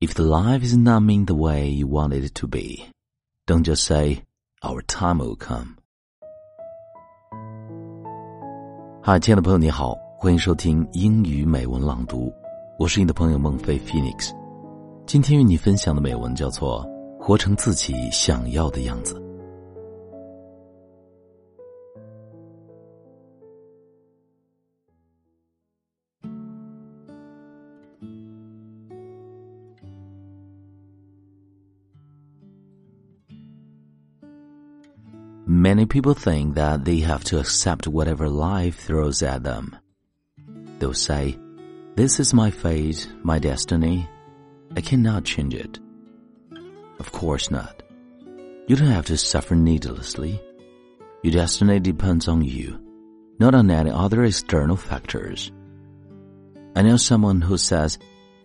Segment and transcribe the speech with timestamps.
[0.00, 2.84] If the life is not mean the way you want it to be,
[3.48, 4.22] don't just say,
[4.62, 5.74] our time will come.
[9.02, 12.32] 嗨，亲爱的朋友，你好，欢迎收听英语美文朗读，
[12.78, 14.30] 我是你的朋友孟非 Phoenix。
[15.04, 16.84] 今天与你分享的美文叫做
[17.20, 19.20] 《活成自己想要的样子》。
[35.50, 39.74] Many people think that they have to accept whatever life throws at them.
[40.78, 41.38] They'll say,
[41.96, 44.06] This is my fate, my destiny.
[44.76, 45.78] I cannot change it.
[46.98, 47.82] Of course not.
[48.66, 50.38] You don't have to suffer needlessly.
[51.22, 52.78] Your destiny depends on you,
[53.38, 55.50] not on any other external factors.
[56.76, 57.98] I know someone who says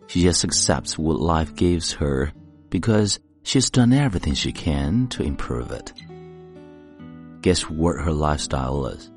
[0.08, 2.32] she just accepts what life gives her
[2.70, 5.92] because she's done everything she can to improve it.
[7.44, 9.12] Guess what her lifestyle is?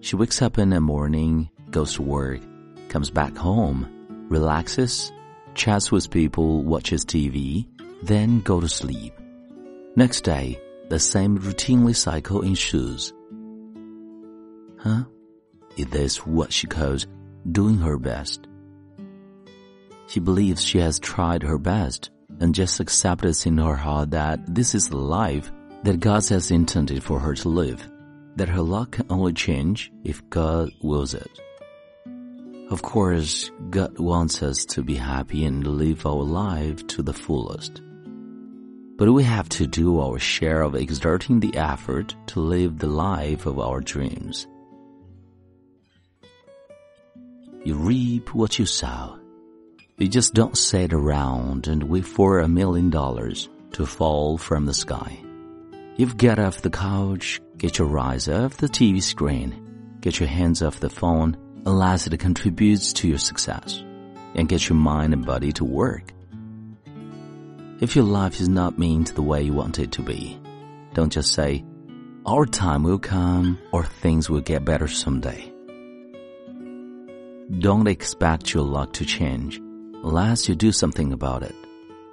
[0.00, 2.40] She wakes up in the morning, goes to work,
[2.88, 3.86] comes back home,
[4.30, 5.12] relaxes,
[5.54, 7.66] chats with people, watches TV,
[8.02, 9.12] then go to sleep.
[9.94, 13.12] Next day, the same routinely cycle ensues.
[14.78, 15.04] Huh?
[15.76, 17.06] Is this what she calls
[17.52, 18.48] doing her best?
[20.06, 22.08] She believes she has tried her best
[22.40, 25.52] and just accepts in her heart that this is life
[25.84, 27.86] that God has intended for her to live,
[28.36, 31.30] that her luck can only change if God wills it.
[32.70, 37.82] Of course, God wants us to be happy and live our life to the fullest.
[38.96, 43.44] But we have to do our share of exerting the effort to live the life
[43.44, 44.46] of our dreams.
[47.62, 49.18] You reap what you sow.
[49.98, 54.74] You just don't sit around and wait for a million dollars to fall from the
[54.74, 55.23] sky.
[55.96, 60.60] You've got off the couch, get your eyes off the TV screen, get your hands
[60.60, 63.78] off the phone unless it contributes to your success,
[64.34, 66.12] and get your mind and body to work.
[67.80, 70.40] If your life is not meant the way you want it to be,
[70.94, 71.64] don't just say,
[72.26, 75.52] our time will come or things will get better someday.
[77.60, 81.54] Don't expect your luck to change unless you do something about it.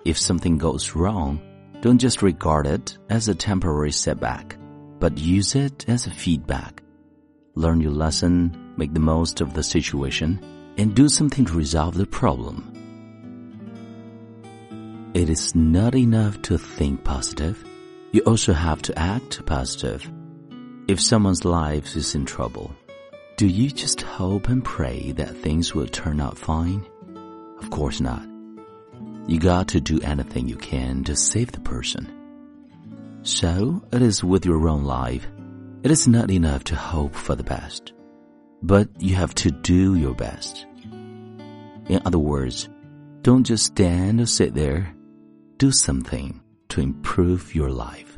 [0.05, 1.41] If something goes wrong,
[1.81, 4.55] don't just regard it as a temporary setback,
[4.99, 6.83] but use it as a feedback.
[7.55, 10.39] Learn your lesson, make the most of the situation,
[10.77, 12.71] and do something to resolve the problem.
[15.15, 17.65] It is not enough to think positive.
[18.11, 20.09] You also have to act positive.
[20.87, 22.75] If someone's life is in trouble,
[23.37, 26.85] do you just hope and pray that things will turn out fine?
[27.57, 28.30] Of course not.
[29.27, 32.11] You got to do anything you can to save the person.
[33.23, 35.27] So it is with your own life.
[35.83, 37.93] It is not enough to hope for the best,
[38.61, 40.65] but you have to do your best.
[41.87, 42.69] In other words,
[43.21, 44.93] don't just stand or sit there.
[45.57, 48.17] Do something to improve your life.